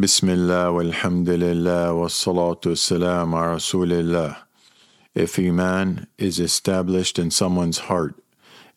Bismillah 0.00 0.72
walhamdulillah 0.72 1.92
wassalatu 1.92 2.72
wassalam 2.72 3.34
ala 3.34 3.56
rasulillah. 3.56 4.36
If 5.14 5.38
Iman 5.38 6.06
is 6.16 6.40
established 6.40 7.18
in 7.18 7.30
someone's 7.30 7.80
heart, 7.80 8.14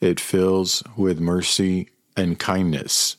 it 0.01 0.19
fills 0.19 0.83
with 0.97 1.21
mercy 1.21 1.87
and 2.17 2.37
kindness. 2.37 3.15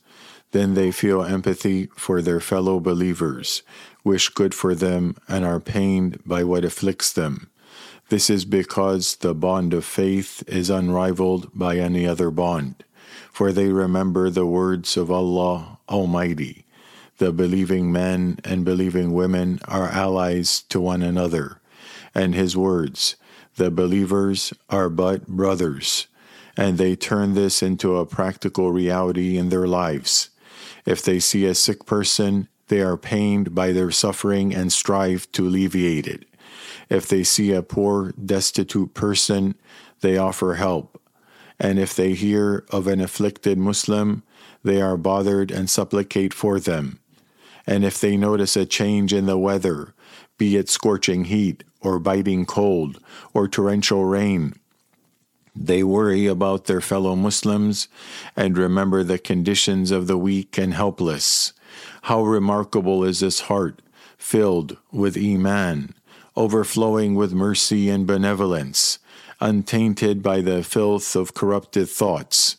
Then 0.51 0.75
they 0.75 0.91
feel 0.91 1.23
empathy 1.23 1.87
for 1.97 2.21
their 2.21 2.41
fellow 2.41 2.79
believers, 2.79 3.63
wish 4.05 4.29
good 4.29 4.55
for 4.55 4.75
them, 4.75 5.17
and 5.27 5.43
are 5.47 5.59
pained 5.59 6.21
by 6.27 6.45
what 6.45 6.67
afflicts 6.67 7.11
them. 7.11 7.49
This 8.11 8.29
is 8.29 8.45
because 8.45 9.17
the 9.17 9.35
bond 9.35 9.73
of 9.73 9.83
faith 9.83 10.45
is 10.47 10.69
unrivaled 10.69 11.49
by 11.55 11.79
any 11.79 12.07
other 12.07 12.31
bond, 12.31 12.85
for 13.33 13.51
they 13.51 13.69
remember 13.69 14.29
the 14.29 14.45
words 14.45 14.99
of 14.99 15.11
Allah 15.11 15.79
Almighty 15.89 16.64
the 17.19 17.33
believing 17.33 17.93
men 17.93 18.39
and 18.45 18.65
believing 18.65 19.13
women 19.13 19.61
are 19.67 19.89
allies 19.89 20.63
to 20.69 20.81
one 20.81 21.03
another. 21.03 21.61
And 22.15 22.35
his 22.35 22.57
words, 22.57 23.17
the 23.57 23.71
believers 23.71 24.53
are 24.69 24.89
but 24.89 25.27
brothers, 25.29 26.07
and 26.57 26.77
they 26.77 26.97
turn 26.97 27.35
this 27.35 27.63
into 27.63 27.97
a 27.97 28.07
practical 28.07 28.73
reality 28.73 29.37
in 29.37 29.49
their 29.49 29.67
lives. 29.67 30.31
If 30.85 31.03
they 31.03 31.21
see 31.21 31.45
a 31.47 31.55
sick 31.55 31.87
person, 31.87 32.49
they 32.69 32.81
are 32.81 32.97
pained 32.97 33.55
by 33.55 33.73
their 33.73 33.91
suffering 33.91 34.55
and 34.55 34.73
strive 34.73 35.31
to 35.33 35.47
alleviate 35.47 36.07
it. 36.07 36.25
If 36.89 37.09
they 37.09 37.25
see 37.25 37.53
a 37.53 37.63
poor, 37.63 38.13
destitute 38.13 38.95
person, 38.95 39.55
they 40.01 40.17
offer 40.17 40.55
help. 40.55 41.01
And 41.59 41.79
if 41.79 41.95
they 41.95 42.15
hear 42.15 42.65
of 42.71 42.87
an 42.87 43.01
afflicted 43.01 43.59
Muslim, 43.59 44.23
they 44.63 44.81
are 44.81 44.97
bothered 44.97 45.51
and 45.51 45.71
supplicate 45.71 46.35
for 46.35 46.59
them. 46.59 47.01
And 47.67 47.85
if 47.85 48.01
they 48.01 48.17
notice 48.17 48.57
a 48.57 48.67
change 48.67 49.13
in 49.13 49.27
the 49.27 49.39
weather, 49.39 49.95
be 50.37 50.57
it 50.57 50.69
scorching 50.69 51.25
heat 51.25 51.65
or 51.81 51.99
biting 51.99 52.45
cold 52.45 52.99
or 53.33 53.49
torrential 53.49 54.05
rain, 54.05 54.55
they 55.57 55.85
worry 55.85 56.27
about 56.27 56.65
their 56.65 56.81
fellow 56.81 57.15
Muslims 57.15 57.87
and 58.37 58.59
remember 58.59 59.05
the 59.05 59.19
conditions 59.19 59.91
of 59.91 60.07
the 60.07 60.19
weak 60.19 60.59
and 60.59 60.75
helpless. 60.75 61.53
How 62.03 62.23
remarkable 62.23 63.05
is 63.05 63.21
this 63.21 63.41
heart, 63.41 63.81
filled 64.19 64.77
with 64.91 65.17
Iman, 65.17 65.95
overflowing 66.37 67.15
with 67.15 67.33
mercy 67.33 67.89
and 67.89 68.07
benevolence, 68.07 68.99
untainted 69.41 70.23
by 70.23 70.41
the 70.41 70.65
filth 70.65 71.15
of 71.15 71.35
corrupted 71.35 71.89
thoughts. 71.89 72.57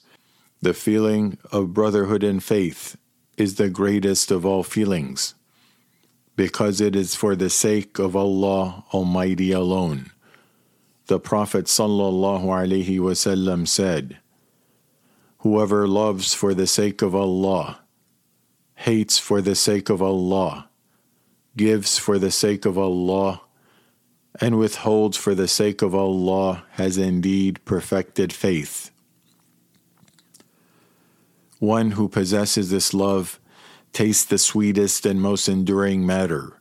The 0.61 0.73
feeling 0.73 1.37
of 1.51 1.73
brotherhood 1.73 2.23
and 2.23 2.41
faith 2.43 2.95
is 3.37 3.55
the 3.55 3.69
greatest 3.69 4.31
of 4.31 4.45
all 4.45 4.63
feelings, 4.63 5.35
because 6.35 6.81
it 6.81 6.95
is 6.95 7.15
for 7.15 7.35
the 7.35 7.49
sake 7.49 7.99
of 7.99 8.15
Allah 8.15 8.85
Almighty 8.93 9.51
alone. 9.51 10.11
The 11.07 11.19
Prophet 11.19 11.65
ﷺ 11.65 13.67
said, 13.67 14.17
Whoever 15.39 15.87
loves 15.87 16.33
for 16.33 16.55
the 16.55 16.67
sake 16.67 17.01
of 17.01 17.13
Allah, 17.13 17.81
hates 18.75 19.19
for 19.19 19.41
the 19.41 19.55
sake 19.55 19.89
of 19.89 20.01
Allah, 20.01 20.69
gives 21.55 21.97
for 21.97 22.17
the 22.17 22.31
sake 22.31 22.65
of 22.65 22.77
Allah, 22.77 23.41
and 24.41 24.57
withholds 24.57 25.17
for 25.17 25.35
the 25.35 25.47
sake 25.47 25.81
of 25.81 25.95
Allah 25.95 26.63
has 26.71 26.97
indeed 26.97 27.63
perfected 27.65 28.33
faith. 28.33 28.91
One 31.59 31.91
who 31.91 32.09
possesses 32.09 32.69
this 32.69 32.93
love 32.93 33.39
tastes 33.93 34.25
the 34.25 34.37
sweetest 34.37 35.05
and 35.05 35.21
most 35.21 35.47
enduring 35.47 36.05
matter, 36.05 36.59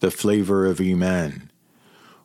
the 0.00 0.10
flavor 0.10 0.66
of 0.66 0.80
Iman, 0.80 1.50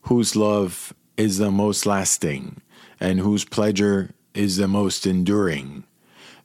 whose 0.04 0.36
love 0.36 0.94
is 1.16 1.38
the 1.38 1.50
most 1.52 1.86
lasting, 1.86 2.62
and 3.00 3.20
whose 3.20 3.46
pleasure 3.46 4.12
is 4.34 4.58
the 4.58 4.68
most 4.68 5.08
enduring. 5.08 5.86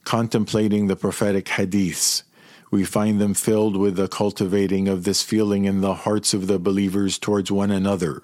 Contemplating 0.05 0.87
the 0.87 0.95
prophetic 0.95 1.45
hadiths, 1.45 2.23
we 2.71 2.85
find 2.85 3.19
them 3.19 3.33
filled 3.33 3.75
with 3.75 3.97
the 3.97 4.07
cultivating 4.07 4.87
of 4.87 5.03
this 5.03 5.21
feeling 5.21 5.65
in 5.65 5.81
the 5.81 5.93
hearts 5.93 6.33
of 6.33 6.47
the 6.47 6.59
believers 6.59 7.17
towards 7.17 7.51
one 7.51 7.71
another. 7.71 8.23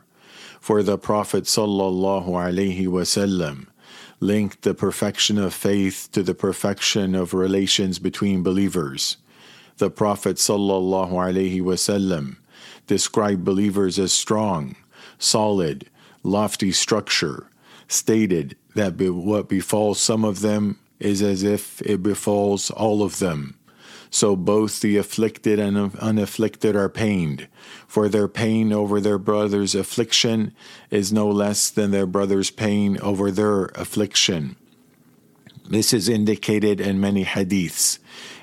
For 0.61 0.83
the 0.83 0.97
Prophet 0.97 1.45
sallallahu 1.45 2.27
alaihi 2.27 2.87
wasallam 2.87 3.67
linked 4.21 4.61
the 4.61 4.73
perfection 4.73 5.37
of 5.37 5.53
faith 5.53 6.07
to 6.13 6.23
the 6.23 6.35
perfection 6.35 7.15
of 7.15 7.33
relations 7.33 7.99
between 7.99 8.43
believers. 8.43 9.17
The 9.77 9.89
Prophet 9.89 10.37
ﷺ 10.37 12.37
described 12.85 13.43
believers 13.43 13.99
as 13.99 14.13
strong, 14.13 14.75
solid, 15.17 15.89
lofty 16.23 16.71
structure, 16.71 17.47
stated 17.87 18.55
that 18.75 19.01
what 19.01 19.49
befalls 19.49 19.99
some 19.99 20.23
of 20.23 20.41
them 20.41 20.77
is 20.99 21.23
as 21.23 21.41
if 21.41 21.81
it 21.81 22.03
befalls 22.03 22.69
all 22.69 23.01
of 23.01 23.17
them. 23.17 23.57
So 24.11 24.35
both 24.35 24.81
the 24.81 24.97
afflicted 24.97 25.57
and 25.57 25.95
unafflicted 25.95 26.75
are 26.75 26.89
pained, 26.89 27.47
for 27.87 28.07
their 28.07 28.27
pain 28.27 28.71
over 28.71 28.99
their 28.99 29.17
brother's 29.17 29.73
affliction 29.73 30.53
is 30.89 31.11
no 31.11 31.27
less 31.29 31.69
than 31.69 31.91
their 31.91 32.05
brother's 32.05 32.51
pain 32.51 32.99
over 32.99 33.31
their 33.31 33.65
affliction. 33.75 34.57
This 35.67 35.93
is 35.93 36.09
indicated 36.09 36.79
in 36.79 36.99
many 36.99 37.23
hadiths, 37.23 37.99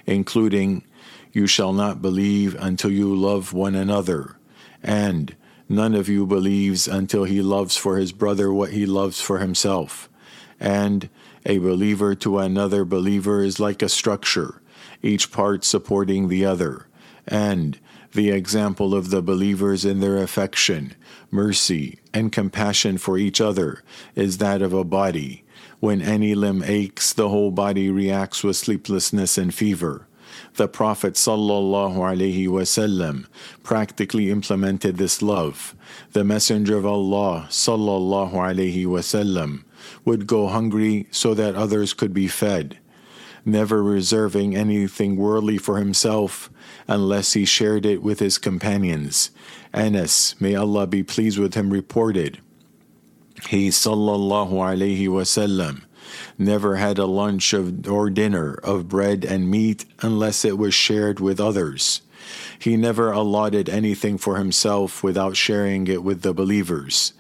including, 0.07 0.85
You 1.33 1.47
shall 1.47 1.75
not 1.75 2.03
believe 2.03 2.57
until 2.59 2.91
you 2.91 3.15
love 3.15 3.53
one 3.53 3.75
another, 3.75 4.37
and 4.83 5.37
None 5.69 5.95
of 5.95 6.09
you 6.09 6.27
believes 6.27 6.89
until 6.89 7.25
he 7.25 7.43
loves 7.43 7.77
for 7.77 7.99
his 7.99 8.13
brother 8.13 8.51
what 8.53 8.71
he 8.71 8.87
loves 8.87 9.21
for 9.21 9.39
himself. 9.39 10.09
And 10.59 11.11
a 11.45 11.59
believer 11.59 12.15
to 12.17 12.39
another 12.39 12.85
believer 12.85 13.43
is 13.43 13.61
like 13.61 13.83
a 13.83 13.89
structure 13.89 14.63
each 15.03 15.31
part 15.31 15.65
supporting 15.65 16.29
the 16.29 16.45
other, 16.45 16.87
and 17.27 17.79
the 18.13 18.31
example 18.31 18.95
of 18.95 19.11
the 19.11 19.21
believers 19.21 19.85
in 19.85 20.01
their 20.01 20.17
affection, 20.17 20.95
mercy, 21.31 21.99
and 22.15 22.33
compassion 22.33 22.97
for 22.97 23.19
each 23.19 23.39
other 23.41 23.83
is 24.15 24.39
that 24.39 24.63
of 24.63 24.73
a 24.73 24.85
body. 24.85 25.45
When 25.81 26.01
any 26.01 26.35
limb 26.35 26.63
aches, 26.65 27.13
the 27.13 27.29
whole 27.29 27.51
body 27.51 27.91
reacts 27.91 28.43
with 28.43 28.57
sleeplessness 28.57 29.37
and 29.37 29.55
fever. 29.55 30.07
The 30.55 30.69
Prophet 30.69 31.15
ﷺ 31.15 33.27
practically 33.63 34.31
implemented 34.31 34.97
this 34.97 35.23
love. 35.23 35.77
The 36.13 36.25
Messenger 36.25 36.79
of 36.79 36.87
Allah 36.87 37.47
ﷺ 37.51 39.65
would 40.05 40.27
go 40.27 40.49
hungry 40.49 41.07
so 41.11 41.35
that 41.35 41.55
others 41.55 41.95
could 41.95 42.13
be 42.13 42.29
fed 42.29 42.79
never 43.49 43.83
reserving 43.83 44.55
anything 44.55 45.17
worldly 45.17 45.59
for 45.59 45.79
himself 45.79 46.51
unless 46.87 47.33
he 47.33 47.45
shared 47.45 47.85
it 47.85 48.03
with 48.03 48.21
his 48.21 48.39
companions. 48.39 49.31
Anas, 49.73 50.35
may 50.39 50.55
Allah 50.55 50.87
be 50.87 51.03
pleased 51.03 51.39
with 51.39 51.55
him, 51.55 51.71
reported, 51.71 52.39
He 53.49 53.69
sallallahu 53.69 54.53
alaihi 54.53 55.09
wasallam 55.09 55.83
never 56.39 56.77
had 56.77 56.99
a 56.99 57.07
lunch 57.07 57.53
of, 57.53 57.89
or 57.89 58.11
dinner 58.11 58.55
of 58.63 58.89
bread 58.89 59.25
and 59.25 59.51
meat 59.51 59.85
unless 60.01 60.45
it 60.45 60.59
was 60.59 60.75
shared 60.75 61.21
with 61.21 61.41
others. 61.41 62.03
He 62.59 62.77
never 62.77 63.11
allotted 63.13 63.69
anything 63.69 64.19
for 64.19 64.37
himself 64.37 65.03
without 65.03 65.37
sharing 65.37 65.87
it 65.87 66.03
with 66.03 66.23
the 66.23 66.35
believers. 66.35 67.13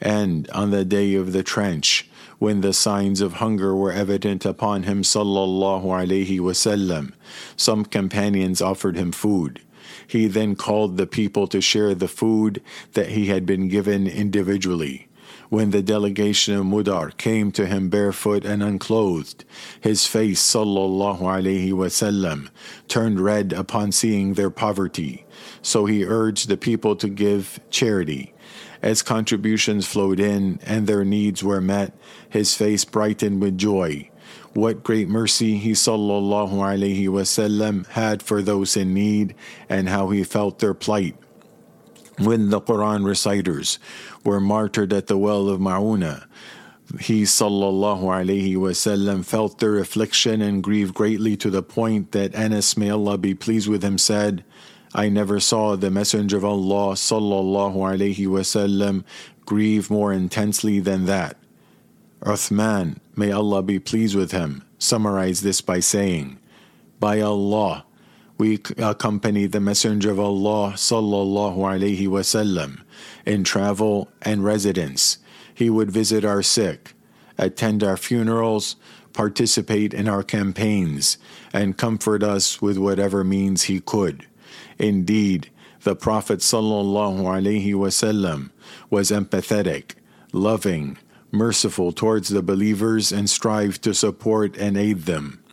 And 0.00 0.48
on 0.50 0.70
the 0.70 0.84
day 0.84 1.14
of 1.14 1.32
the 1.32 1.42
trench, 1.42 2.08
when 2.44 2.60
the 2.60 2.74
signs 2.74 3.22
of 3.22 3.40
hunger 3.44 3.74
were 3.74 3.90
evident 3.90 4.44
upon 4.44 4.82
him 4.82 5.00
sallallahu 5.00 5.84
alaihi 5.84 6.38
wasallam 6.38 7.10
some 7.56 7.86
companions 7.86 8.60
offered 8.60 8.96
him 8.96 9.10
food 9.10 9.62
he 10.06 10.26
then 10.26 10.54
called 10.54 10.98
the 10.98 11.06
people 11.06 11.46
to 11.46 11.62
share 11.62 11.94
the 11.94 12.14
food 12.20 12.60
that 12.92 13.08
he 13.16 13.28
had 13.28 13.46
been 13.46 13.66
given 13.66 14.06
individually 14.06 15.08
when 15.48 15.70
the 15.70 15.82
delegation 15.82 16.54
of 16.56 16.66
Mudar 16.66 17.16
came 17.16 17.50
to 17.52 17.64
him 17.66 17.88
barefoot 17.88 18.44
and 18.44 18.62
unclothed, 18.62 19.44
his 19.80 20.06
face 20.06 20.42
sallallahu 20.42 21.20
alaihi 21.20 21.72
wasallam 21.72 22.48
turned 22.88 23.20
red 23.20 23.52
upon 23.52 23.92
seeing 23.92 24.34
their 24.34 24.50
poverty. 24.50 25.24
So 25.62 25.86
he 25.86 26.04
urged 26.04 26.48
the 26.48 26.56
people 26.56 26.96
to 26.96 27.08
give 27.08 27.60
charity. 27.70 28.33
As 28.84 29.00
contributions 29.00 29.86
flowed 29.86 30.20
in 30.20 30.60
and 30.62 30.86
their 30.86 31.06
needs 31.06 31.42
were 31.42 31.62
met, 31.62 31.94
his 32.28 32.54
face 32.54 32.84
brightened 32.84 33.40
with 33.40 33.56
joy. 33.56 34.10
What 34.52 34.82
great 34.82 35.08
mercy 35.08 35.56
he 35.56 35.70
sallallahu 35.70 36.52
alaihi 36.52 37.08
wasallam 37.08 37.86
had 37.86 38.22
for 38.22 38.42
those 38.42 38.76
in 38.76 38.92
need 38.92 39.34
and 39.70 39.88
how 39.88 40.10
he 40.10 40.22
felt 40.22 40.58
their 40.58 40.74
plight. 40.74 41.16
When 42.18 42.50
the 42.50 42.60
Quran 42.60 43.06
reciters 43.06 43.78
were 44.22 44.38
martyred 44.38 44.92
at 44.92 45.06
the 45.06 45.16
well 45.16 45.48
of 45.48 45.60
Ma'una, 45.60 46.26
he 47.00 47.22
sallallahu 47.22 48.02
alaihi 48.02 48.54
wasallam 48.54 49.24
felt 49.24 49.60
their 49.60 49.78
affliction 49.78 50.42
and 50.42 50.62
grieved 50.62 50.92
greatly 50.92 51.38
to 51.38 51.48
the 51.48 51.62
point 51.62 52.12
that 52.12 52.34
Anas 52.34 52.76
may 52.76 52.90
Allah 52.90 53.16
be 53.16 53.34
pleased 53.34 53.66
with 53.66 53.82
him 53.82 53.96
said, 53.96 54.44
I 54.94 55.08
never 55.08 55.40
saw 55.40 55.74
the 55.74 55.90
Messenger 55.90 56.36
of 56.36 56.44
Allah 56.44 56.94
sallallahu 56.94 57.74
alaihi 57.74 58.26
wasallam 58.28 59.02
grieve 59.44 59.90
more 59.90 60.12
intensely 60.12 60.78
than 60.78 61.06
that. 61.06 61.36
Uthman, 62.22 62.98
may 63.16 63.32
Allah 63.32 63.62
be 63.62 63.80
pleased 63.80 64.14
with 64.14 64.30
him, 64.30 64.62
summarized 64.78 65.42
this 65.42 65.60
by 65.60 65.80
saying, 65.80 66.38
By 67.00 67.20
Allah, 67.20 67.84
we 68.38 68.60
accompany 68.78 69.46
the 69.46 69.60
Messenger 69.60 70.12
of 70.12 70.20
Allah 70.20 70.72
sallallahu 70.76 71.56
alaihi 71.56 72.06
wasallam 72.06 72.82
in 73.26 73.42
travel 73.42 74.08
and 74.22 74.44
residence. 74.44 75.18
He 75.52 75.68
would 75.70 75.90
visit 75.90 76.24
our 76.24 76.42
sick, 76.42 76.94
attend 77.36 77.82
our 77.82 77.96
funerals, 77.96 78.76
participate 79.12 79.92
in 79.92 80.08
our 80.08 80.22
campaigns, 80.22 81.18
and 81.52 81.76
comfort 81.76 82.22
us 82.22 82.62
with 82.62 82.78
whatever 82.78 83.24
means 83.24 83.64
he 83.64 83.80
could. 83.80 84.26
Indeed, 84.78 85.50
the 85.82 85.94
Prophet 85.94 86.40
ﷺ 86.40 88.50
was 88.90 89.10
empathetic, 89.10 89.92
loving, 90.32 90.98
merciful 91.30 91.92
towards 91.92 92.30
the 92.30 92.42
believers, 92.42 93.12
and 93.12 93.28
strived 93.28 93.82
to 93.82 93.94
support 93.94 94.56
and 94.56 94.76
aid 94.76 95.02
them. 95.02 95.43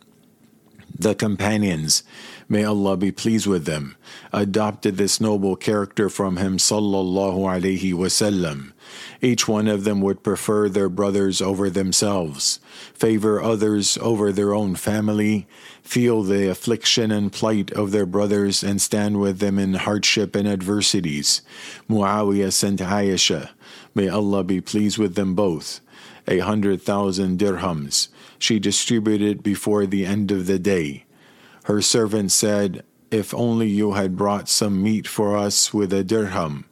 The 0.98 1.14
companions, 1.14 2.02
may 2.48 2.64
Allah 2.64 2.96
be 2.96 3.10
pleased 3.10 3.46
with 3.46 3.64
them, 3.64 3.96
adopted 4.32 4.96
this 4.96 5.20
noble 5.20 5.56
character 5.56 6.08
from 6.08 6.36
him 6.36 6.58
sallallahu 6.58 7.38
alaihi 7.38 7.92
wasallam. 7.94 8.72
Each 9.20 9.48
one 9.48 9.68
of 9.68 9.84
them 9.84 10.00
would 10.02 10.22
prefer 10.22 10.68
their 10.68 10.88
brothers 10.88 11.40
over 11.40 11.70
themselves, 11.70 12.60
favor 12.92 13.40
others 13.40 13.96
over 13.98 14.32
their 14.32 14.54
own 14.54 14.74
family, 14.74 15.46
feel 15.82 16.22
the 16.22 16.50
affliction 16.50 17.10
and 17.10 17.32
plight 17.32 17.70
of 17.72 17.90
their 17.90 18.06
brothers, 18.06 18.62
and 18.62 18.80
stand 18.80 19.18
with 19.18 19.38
them 19.38 19.58
in 19.58 19.74
hardship 19.74 20.36
and 20.36 20.46
adversities. 20.46 21.40
Muawiyah 21.88 22.52
sent 22.52 22.80
Aisha, 22.80 23.50
may 23.94 24.08
Allah 24.08 24.44
be 24.44 24.60
pleased 24.60 24.98
with 24.98 25.14
them 25.14 25.34
both, 25.34 25.80
a 26.26 26.38
hundred 26.38 26.82
thousand 26.82 27.38
dirhams. 27.38 28.08
She 28.38 28.58
distributed 28.58 29.42
before 29.42 29.86
the 29.86 30.06
end 30.06 30.30
of 30.30 30.46
the 30.46 30.58
day. 30.58 31.04
Her 31.64 31.80
servant 31.80 32.32
said, 32.32 32.84
If 33.10 33.32
only 33.34 33.68
you 33.68 33.92
had 33.92 34.16
brought 34.16 34.48
some 34.48 34.82
meat 34.82 35.06
for 35.06 35.36
us 35.36 35.72
with 35.72 35.92
a 35.92 36.02
dirham. 36.02 36.64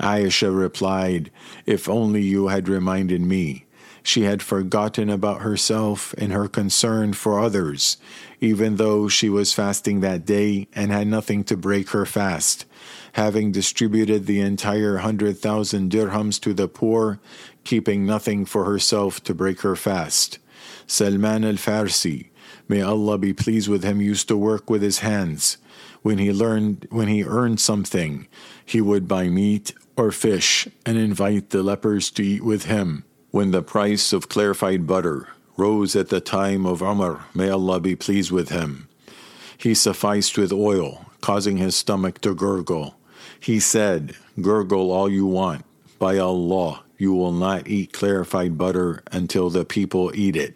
Aisha 0.00 0.56
replied, 0.56 1.30
If 1.66 1.88
only 1.88 2.22
you 2.22 2.48
had 2.48 2.68
reminded 2.68 3.20
me. 3.20 3.66
She 4.02 4.22
had 4.22 4.42
forgotten 4.42 5.08
about 5.08 5.42
herself 5.42 6.12
and 6.18 6.32
her 6.32 6.48
concern 6.48 7.12
for 7.12 7.38
others, 7.38 7.98
even 8.40 8.76
though 8.76 9.08
she 9.08 9.28
was 9.28 9.52
fasting 9.52 10.00
that 10.00 10.26
day 10.26 10.66
and 10.74 10.90
had 10.90 11.06
nothing 11.06 11.44
to 11.44 11.56
break 11.56 11.90
her 11.90 12.04
fast. 12.04 12.64
Having 13.12 13.52
distributed 13.52 14.26
the 14.26 14.40
entire 14.40 14.98
hundred 14.98 15.38
thousand 15.38 15.92
dirhams 15.92 16.40
to 16.40 16.52
the 16.52 16.66
poor, 16.66 17.20
keeping 17.64 18.06
nothing 18.06 18.44
for 18.44 18.64
herself 18.64 19.22
to 19.24 19.34
break 19.34 19.60
her 19.60 19.76
fast. 19.76 20.38
Salman 20.86 21.44
al 21.44 21.54
Farsi, 21.54 22.30
may 22.68 22.82
Allah 22.82 23.18
be 23.18 23.32
pleased 23.32 23.68
with 23.68 23.84
him, 23.84 24.00
used 24.00 24.28
to 24.28 24.36
work 24.36 24.68
with 24.68 24.82
his 24.82 25.00
hands. 25.00 25.58
When 26.02 26.18
he 26.18 26.32
learned 26.32 26.86
when 26.90 27.08
he 27.08 27.24
earned 27.24 27.60
something, 27.60 28.26
he 28.64 28.80
would 28.80 29.06
buy 29.06 29.28
meat 29.28 29.72
or 29.96 30.10
fish 30.10 30.66
and 30.84 30.98
invite 30.98 31.50
the 31.50 31.62
lepers 31.62 32.10
to 32.12 32.24
eat 32.24 32.44
with 32.44 32.64
him. 32.64 33.04
When 33.30 33.50
the 33.50 33.62
price 33.62 34.12
of 34.12 34.28
clarified 34.28 34.86
butter 34.86 35.28
rose 35.56 35.94
at 35.94 36.08
the 36.08 36.20
time 36.20 36.66
of 36.66 36.82
Umar, 36.82 37.26
may 37.34 37.48
Allah 37.48 37.80
be 37.80 37.94
pleased 37.94 38.30
with 38.30 38.48
him, 38.48 38.88
he 39.62 39.74
sufficed 39.74 40.36
with 40.36 40.52
oil, 40.52 41.06
causing 41.20 41.58
his 41.58 41.76
stomach 41.76 42.20
to 42.22 42.34
gurgle. 42.34 42.96
He 43.38 43.60
said, 43.60 44.16
Gurgle 44.40 44.90
all 44.90 45.08
you 45.08 45.24
want. 45.24 45.64
By 46.00 46.18
Allah, 46.18 46.82
you 47.02 47.12
will 47.12 47.32
not 47.32 47.66
eat 47.66 47.92
clarified 47.92 48.56
butter 48.56 49.02
until 49.10 49.50
the 49.50 49.64
people 49.64 50.12
eat 50.14 50.36
it. 50.36 50.54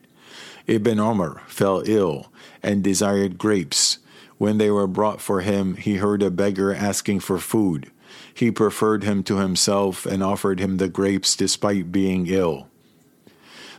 Ibn 0.69 1.01
Omar 1.01 1.43
fell 1.49 1.83
ill 1.87 2.31
and 2.63 2.85
desired 2.85 3.37
grapes. 3.37 3.99
When 4.39 4.59
they 4.59 4.71
were 4.71 4.87
brought 4.87 5.21
for 5.21 5.41
him, 5.41 5.75
he 5.75 5.97
heard 5.97 6.23
a 6.23 6.31
beggar 6.31 6.73
asking 6.73 7.19
for 7.19 7.41
food. 7.41 7.91
He 8.33 8.53
preferred 8.53 9.03
him 9.03 9.25
to 9.25 9.39
himself 9.39 10.07
and 10.07 10.23
offered 10.23 10.61
him 10.61 10.77
the 10.77 10.89
grapes 10.89 11.35
despite 11.35 11.91
being 11.91 12.29
ill. 12.29 12.69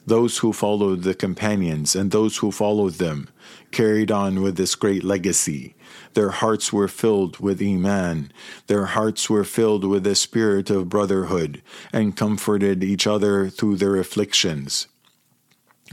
Those 0.07 0.38
who 0.38 0.54
followed 0.54 1.04
the 1.04 1.13
companions 1.13 1.94
and 1.94 2.12
those 2.12 2.38
who 2.38 2.50
followed 2.50 2.94
them 2.94 3.27
carried 3.71 4.09
on 4.09 4.42
with 4.42 4.56
this 4.56 4.74
great 4.74 5.04
legacy. 5.04 5.75
Their 6.13 6.30
hearts 6.30 6.71
were 6.71 6.88
filled 6.88 7.42
with 7.42 7.62
Iman. 7.62 8.31
Their 8.68 8.86
hearts 8.86 9.30
were 9.30 9.44
filled 9.44 9.83
with 9.83 10.06
the 10.06 10.15
spirit 10.15 10.69
of 10.69 10.88
brotherhood 10.88 11.62
and 11.92 12.15
comforted 12.15 12.86
each 12.86 13.06
other 13.06 13.50
through 13.50 13.75
their 13.75 13.98
afflictions. 13.98 14.88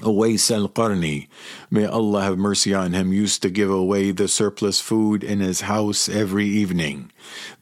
Uwais 0.01 0.49
al 0.51 0.69
Qarni, 0.69 1.27
may 1.69 1.85
Allah 1.85 2.23
have 2.23 2.39
mercy 2.39 2.73
on 2.73 2.93
him, 2.93 3.13
used 3.13 3.43
to 3.43 3.51
give 3.51 3.71
away 3.71 4.13
the 4.13 4.29
surplus 4.29 4.81
food 4.81 5.25
in 5.25 5.41
his 5.41 5.63
house 5.63 6.09
every 6.09 6.47
evening, 6.47 7.11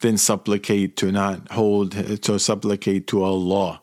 then 0.00 0.18
supplicate 0.18 0.96
to 0.96 1.12
not 1.12 1.50
hold 1.52 1.92
to 2.22 2.38
supplicate 2.38 3.06
to 3.08 3.22
Allah 3.22 3.81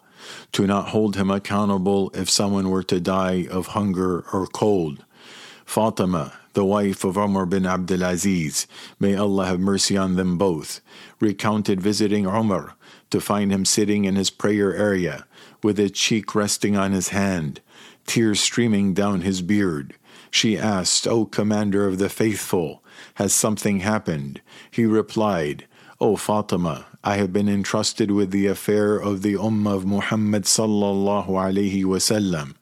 to 0.51 0.67
not 0.67 0.89
hold 0.89 1.15
him 1.15 1.29
accountable 1.29 2.11
if 2.13 2.29
someone 2.29 2.69
were 2.69 2.83
to 2.83 2.99
die 2.99 3.47
of 3.49 3.67
hunger 3.67 4.25
or 4.33 4.47
cold. 4.47 5.05
Fatima, 5.65 6.33
the 6.53 6.65
wife 6.65 7.03
of 7.03 7.17
Umar 7.17 7.45
bin 7.45 7.65
Abdul 7.65 8.03
Aziz, 8.03 8.67
may 8.99 9.15
Allah 9.15 9.45
have 9.45 9.59
mercy 9.59 9.95
on 9.95 10.15
them 10.15 10.37
both, 10.37 10.81
recounted 11.19 11.81
visiting 11.81 12.25
Umar 12.25 12.75
to 13.11 13.21
find 13.21 13.51
him 13.51 13.65
sitting 13.65 14.05
in 14.05 14.15
his 14.15 14.29
prayer 14.29 14.75
area 14.75 15.25
with 15.61 15.77
his 15.77 15.91
cheek 15.91 16.33
resting 16.33 16.75
on 16.75 16.91
his 16.91 17.09
hand 17.09 17.61
tears 18.09 18.39
streaming 18.39 18.91
down 18.95 19.21
his 19.21 19.43
beard. 19.43 19.93
She 20.31 20.57
asked, 20.57 21.07
O 21.07 21.25
Commander 21.25 21.85
of 21.85 21.99
the 21.99 22.09
Faithful, 22.09 22.83
has 23.15 23.33
something 23.33 23.81
happened? 23.81 24.41
He 24.71 24.85
replied, 24.85 25.67
O 26.01 26.15
Fatima, 26.15 26.87
I 27.01 27.15
have 27.15 27.31
been 27.31 27.47
entrusted 27.47 28.11
with 28.11 28.31
the 28.31 28.47
affair 28.47 28.97
of 28.97 29.21
the 29.21 29.35
Ummah 29.35 29.73
of 29.73 29.85
Muhammad 29.85 30.43
sallallahu 30.43 31.27
alaihi 31.27 31.85
wasallam. 31.85 32.55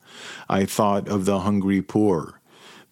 I 0.48 0.63
thought 0.66 1.07
of 1.07 1.25
the 1.25 1.39
hungry 1.39 1.81
poor, 1.81 2.39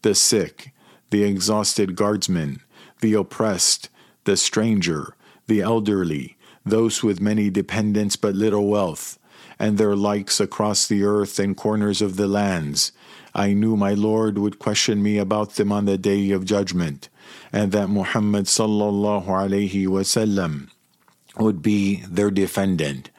the 0.02 0.16
sick, 0.16 0.74
the 1.12 1.24
exhausted 1.24 1.96
guardsmen, 1.96 2.62
the 3.00 3.14
oppressed, 3.14 3.90
the 4.24 4.38
stranger, 4.38 5.16
the 5.46 5.62
elderly, 5.62 6.36
those 6.66 7.04
with 7.04 7.22
many 7.22 7.52
dependents 7.52 8.16
but 8.16 8.34
little 8.34 8.68
wealth, 8.68 9.20
and 9.60 9.78
their 9.78 9.96
likes 9.96 10.40
across 10.40 10.88
the 10.88 11.04
earth 11.04 11.38
and 11.38 11.56
corners 11.56 12.02
of 12.02 12.16
the 12.16 12.28
lands. 12.28 12.92
I 13.36 13.54
knew 13.54 13.78
my 13.78 13.94
Lord 13.94 14.40
would 14.40 14.58
question 14.58 15.04
me 15.04 15.20
about 15.20 15.52
them 15.52 15.72
on 15.72 15.86
the 15.86 16.00
day 16.00 16.32
of 16.32 16.44
judgment, 16.44 17.08
and 17.54 17.72
that 17.72 17.88
Muhammad 17.88 18.46
sallallahu 18.46 19.28
alaihi 19.28 19.86
wasallam 19.86 20.70
would 21.38 21.62
be 21.62 22.04
their 22.08 22.32
defendant. 22.32 23.10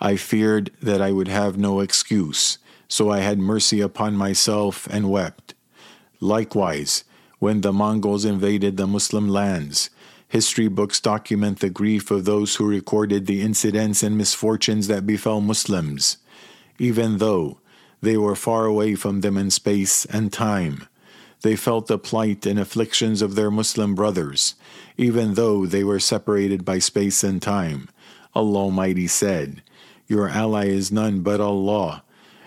I 0.00 0.16
feared 0.16 0.70
that 0.82 1.00
I 1.00 1.12
would 1.12 1.28
have 1.28 1.56
no 1.56 1.80
excuse, 1.80 2.58
so 2.88 3.10
I 3.10 3.20
had 3.20 3.38
mercy 3.38 3.80
upon 3.80 4.16
myself 4.16 4.86
and 4.90 5.10
wept. 5.10 5.54
Likewise, 6.20 7.04
when 7.38 7.60
the 7.60 7.72
Mongols 7.72 8.24
invaded 8.24 8.76
the 8.76 8.86
Muslim 8.86 9.28
lands, 9.28 9.90
History 10.34 10.66
books 10.66 10.98
document 10.98 11.60
the 11.60 11.70
grief 11.70 12.10
of 12.10 12.24
those 12.24 12.56
who 12.56 12.66
recorded 12.66 13.26
the 13.26 13.40
incidents 13.40 14.02
and 14.02 14.18
misfortunes 14.18 14.88
that 14.88 15.06
befell 15.06 15.40
Muslims, 15.40 16.16
even 16.76 17.18
though 17.18 17.60
they 18.02 18.16
were 18.16 18.34
far 18.34 18.64
away 18.64 18.96
from 18.96 19.20
them 19.20 19.38
in 19.38 19.48
space 19.50 20.04
and 20.06 20.32
time. 20.32 20.88
They 21.42 21.56
felt 21.56 21.86
the 21.86 21.98
plight 21.98 22.46
and 22.46 22.58
afflictions 22.58 23.22
of 23.22 23.34
their 23.34 23.50
Muslim 23.50 23.94
brothers, 23.94 24.54
even 24.96 25.34
though 25.34 25.66
they 25.66 25.84
were 25.84 26.00
separated 26.00 26.64
by 26.64 26.78
space 26.78 27.22
and 27.22 27.40
time. 27.40 27.88
Allah 28.34 28.58
Almighty 28.58 29.06
said, 29.06 29.62
Your 30.06 30.28
ally 30.28 30.66
is 30.66 30.90
none 30.90 31.20
but 31.20 31.40
Allah, 31.40 32.02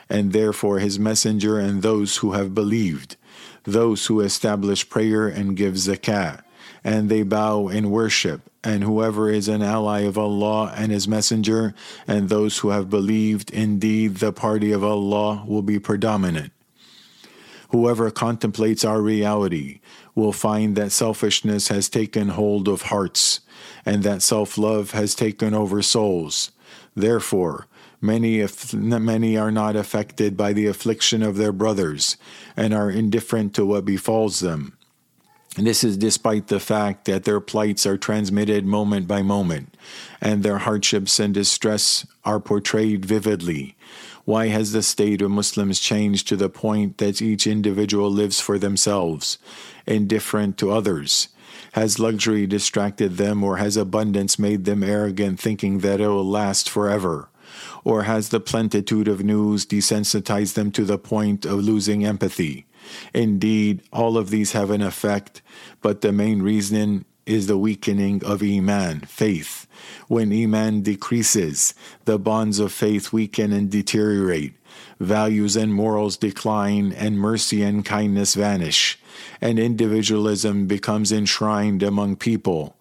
and 0.09 0.33
therefore 0.33 0.79
His 0.79 0.99
Messenger 0.99 1.59
and 1.59 1.81
those 1.81 2.17
who 2.17 2.31
have 2.33 2.55
believed, 2.55 3.15
those 3.63 4.07
who 4.07 4.21
establish 4.21 4.89
prayer 4.89 5.27
and 5.27 5.55
give 5.55 5.75
zakah 5.75 6.43
and 6.83 7.09
they 7.09 7.23
bow 7.23 7.67
in 7.67 7.91
worship. 7.91 8.49
And 8.63 8.83
whoever 8.83 9.29
is 9.29 9.47
an 9.47 9.61
ally 9.61 10.01
of 10.01 10.17
Allah 10.17 10.73
and 10.75 10.91
His 10.91 11.07
Messenger, 11.07 11.73
and 12.07 12.29
those 12.29 12.59
who 12.59 12.69
have 12.69 12.89
believed, 12.89 13.51
indeed 13.51 14.15
the 14.15 14.33
party 14.33 14.71
of 14.71 14.83
Allah 14.83 15.43
will 15.45 15.61
be 15.61 15.79
predominant. 15.79 16.51
Whoever 17.69 18.11
contemplates 18.11 18.85
our 18.85 19.01
reality 19.01 19.79
will 20.15 20.33
find 20.33 20.75
that 20.75 20.91
selfishness 20.91 21.67
has 21.67 21.89
taken 21.89 22.29
hold 22.29 22.67
of 22.67 22.83
hearts, 22.83 23.41
and 23.85 24.03
that 24.03 24.21
self 24.21 24.57
love 24.57 24.91
has 24.91 25.15
taken 25.15 25.53
over 25.53 25.81
souls. 25.81 26.51
Therefore, 26.95 27.67
many, 28.01 28.39
if 28.39 28.73
many 28.73 29.37
are 29.37 29.51
not 29.51 29.75
affected 29.75 30.37
by 30.37 30.53
the 30.53 30.67
affliction 30.67 31.21
of 31.23 31.37
their 31.37 31.51
brothers, 31.51 32.17
and 32.55 32.73
are 32.73 32.89
indifferent 32.89 33.53
to 33.55 33.65
what 33.65 33.85
befalls 33.85 34.39
them 34.39 34.77
This 35.57 35.83
is 35.83 35.97
despite 35.97 36.47
the 36.47 36.59
fact 36.59 37.05
that 37.05 37.23
their 37.23 37.39
plights 37.39 37.85
are 37.85 37.97
transmitted 37.97 38.65
moment 38.65 39.07
by 39.07 39.23
moment, 39.23 39.75
and 40.21 40.43
their 40.43 40.59
hardships 40.59 41.19
and 41.19 41.33
distress 41.33 42.05
are 42.23 42.39
portrayed 42.39 43.05
vividly. 43.05 43.75
Why 44.27 44.47
has 44.47 44.73
the 44.73 44.83
state 44.83 45.21
of 45.21 45.31
Muslims 45.31 45.79
changed 45.79 46.27
to 46.27 46.35
the 46.35 46.49
point 46.49 46.97
that 46.97 47.21
each 47.21 47.47
individual 47.47 48.11
lives 48.11 48.41
for 48.41 48.59
themselves, 48.59 49.37
indifferent 49.85 50.57
to 50.57 50.69
others? 50.69 51.29
Has 51.71 51.97
luxury 51.97 52.45
distracted 52.45 53.15
them, 53.15 53.41
or 53.41 53.55
has 53.55 53.77
abundance 53.77 54.37
made 54.37 54.65
them 54.65 54.83
arrogant, 54.83 55.39
thinking 55.39 55.79
that 55.79 56.01
it 56.01 56.09
will 56.09 56.27
last 56.27 56.69
forever? 56.69 57.29
Or 57.85 58.03
has 58.03 58.27
the 58.27 58.41
plentitude 58.41 59.07
of 59.07 59.23
news 59.23 59.65
desensitized 59.65 60.55
them 60.55 60.71
to 60.71 60.83
the 60.83 60.97
point 60.97 61.45
of 61.45 61.63
losing 61.63 62.03
empathy? 62.03 62.65
Indeed, 63.13 63.81
all 63.93 64.17
of 64.17 64.29
these 64.29 64.51
have 64.51 64.71
an 64.71 64.81
effect, 64.81 65.41
but 65.81 66.01
the 66.01 66.11
main 66.11 66.41
reason 66.41 67.05
is 67.27 67.47
the 67.47 67.57
weakening 67.57 68.23
of 68.23 68.41
Iman, 68.41 69.01
faith. 69.01 69.67
When 70.07 70.31
Iman 70.31 70.81
decreases, 70.81 71.73
the 72.05 72.17
bonds 72.17 72.59
of 72.59 72.71
faith 72.71 73.11
weaken 73.13 73.51
and 73.51 73.69
deteriorate. 73.69 74.53
Values 74.99 75.55
and 75.55 75.73
morals 75.73 76.17
decline, 76.17 76.93
and 76.93 77.19
mercy 77.19 77.61
and 77.61 77.85
kindness 77.85 78.35
vanish, 78.35 78.97
and 79.41 79.59
individualism 79.59 80.65
becomes 80.67 81.11
enshrined 81.11 81.83
among 81.83 82.15
people. 82.15 82.75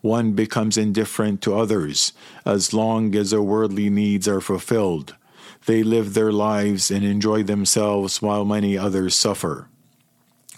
One 0.00 0.32
becomes 0.32 0.76
indifferent 0.76 1.40
to 1.42 1.56
others 1.56 2.12
as 2.44 2.74
long 2.74 3.14
as 3.14 3.30
their 3.30 3.42
worldly 3.42 3.88
needs 3.88 4.26
are 4.26 4.40
fulfilled. 4.40 5.14
They 5.66 5.84
live 5.84 6.14
their 6.14 6.32
lives 6.32 6.90
and 6.90 7.04
enjoy 7.04 7.44
themselves 7.44 8.20
while 8.20 8.44
many 8.44 8.76
others 8.76 9.14
suffer. 9.14 9.68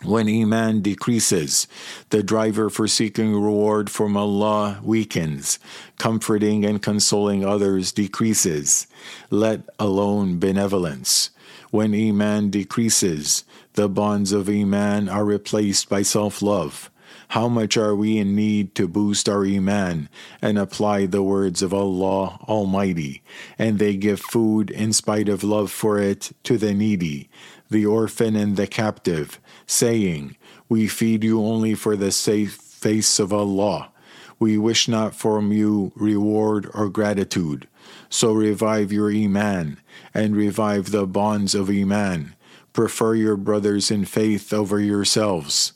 When 0.03 0.29
Iman 0.29 0.81
decreases, 0.83 1.67
the 2.11 2.23
driver 2.23 2.69
for 2.69 2.89
seeking 2.89 3.33
reward 3.33 3.89
from 3.89 4.17
Allah 4.17 4.81
weakens, 4.83 5.59
comforting 5.99 6.65
and 6.65 6.83
consoling 6.83 7.45
others 7.45 7.93
decreases, 7.93 8.87
let 9.31 9.61
alone 9.79 10.39
benevolence. 10.39 11.31
When 11.71 11.95
Iman 11.95 12.51
decreases, 12.51 13.45
the 13.75 13.89
bonds 13.89 14.33
of 14.33 14.49
Iman 14.49 15.09
are 15.09 15.25
replaced 15.25 15.89
by 15.89 16.03
self 16.03 16.43
love. 16.43 16.91
How 17.29 17.49
much 17.49 17.77
are 17.77 17.95
we 17.95 18.19
in 18.19 18.37
need 18.37 18.75
to 18.75 18.87
boost 18.87 19.29
our 19.29 19.45
Iman 19.45 20.09
and 20.43 20.59
apply 20.59 21.07
the 21.07 21.23
words 21.23 21.63
of 21.63 21.73
Allah 21.73 22.39
Almighty? 22.43 23.23
And 23.59 23.79
they 23.79 23.97
give 23.97 24.21
food 24.21 24.71
in 24.71 24.93
spite 24.93 25.29
of 25.29 25.43
love 25.43 25.71
for 25.71 25.99
it 25.99 26.33
to 26.45 26.59
the 26.59 26.75
needy, 26.75 27.31
the 27.75 27.85
orphan, 27.85 28.35
and 28.35 28.57
the 28.57 28.67
captive, 28.67 29.39
saying, 29.67 30.37
We 30.69 30.89
feed 30.89 31.23
you 31.23 31.45
only 31.45 31.75
for 31.75 31.97
the 31.97 32.11
safe 32.11 32.55
face 32.55 33.19
of 33.19 33.33
Allah. 33.33 33.91
We 34.39 34.57
wish 34.57 34.89
not 34.89 35.15
from 35.15 35.53
you 35.53 35.93
reward 35.95 36.71
or 36.73 36.89
gratitude. 36.89 37.69
So 38.09 38.33
revive 38.33 38.93
your 38.93 39.11
Iman 39.11 39.79
and 40.15 40.35
revive 40.35 40.91
the 40.91 41.07
bonds 41.07 41.55
of 41.55 41.69
Iman. 41.69 42.35
Prefer 42.73 43.15
your 43.15 43.37
brothers 43.37 43.91
in 43.91 44.05
faith 44.05 44.53
over 44.53 44.81
yourselves 44.81 45.75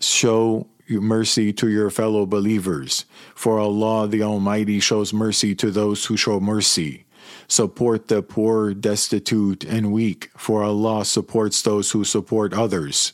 show 0.00 0.66
mercy 0.88 1.52
to 1.52 1.68
your 1.68 1.90
fellow 1.90 2.26
believers, 2.26 3.04
for 3.34 3.58
Allah 3.58 4.06
the 4.06 4.22
Almighty 4.22 4.80
shows 4.80 5.12
mercy 5.12 5.54
to 5.54 5.70
those 5.70 6.06
who 6.06 6.16
show 6.16 6.38
mercy. 6.40 7.05
Support 7.47 8.07
the 8.07 8.21
poor, 8.21 8.73
destitute, 8.73 9.63
and 9.63 9.91
weak, 9.91 10.31
for 10.37 10.63
Allah 10.63 11.05
supports 11.05 11.61
those 11.61 11.91
who 11.91 12.03
support 12.03 12.53
others. 12.53 13.13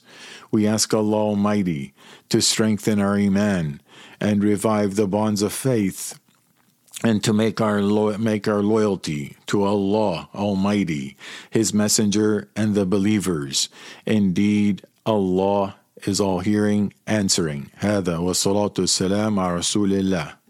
We 0.52 0.66
ask 0.68 0.94
Allah 0.94 1.18
Almighty 1.18 1.94
to 2.30 2.42
strengthen 2.42 3.00
our 3.00 3.16
Iman 3.16 3.82
and 4.20 4.44
revive 4.44 4.96
the 4.96 5.08
bonds 5.08 5.42
of 5.42 5.54
faith 5.54 6.20
and 7.04 7.24
to 7.24 7.34
make 7.34 7.62
our 7.62 7.82
lo- 7.82 8.18
make 8.18 8.48
our 8.48 8.64
loyalty 8.64 9.38
to 9.48 9.64
Allah 9.64 10.30
Almighty, 10.34 11.16
His 11.50 11.74
Messenger, 11.74 12.50
and 12.56 12.74
the 12.74 12.86
believers. 12.86 13.70
Indeed, 14.06 14.84
Allah 15.06 15.76
is 16.06 16.20
all 16.20 16.40
hearing, 16.40 16.94
answering. 17.06 17.70
هذا 17.80 18.18
والصلاة 18.18 18.74
والسلام 18.80 19.40
على 19.40 19.58
رسول 19.60 19.94
الله 19.94 20.38